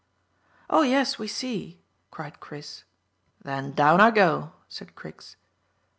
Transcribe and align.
"Oh 0.67 0.81
yes, 0.81 1.19
we 1.19 1.27
see," 1.27 1.79
cried 2.09 2.39
Chris. 2.39 2.85
"Then 3.43 3.73
down 3.73 4.01
I 4.01 4.09
go," 4.09 4.53
said 4.67 4.95
Griggs. 4.95 5.35